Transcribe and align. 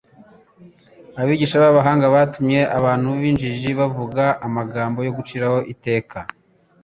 Abigisha 1.21 1.55
b'abahanga 1.63 2.05
batumye 2.15 2.61
abantu 2.77 3.09
b'injiji 3.19 3.69
bavuga 3.79 4.23
amagambo 4.47 4.99
yo 5.07 5.11
guciraho 5.17 5.59
iteka 5.73 6.17